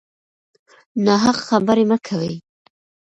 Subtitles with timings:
[1.05, 2.33] ناحق خبرې مه کوئ.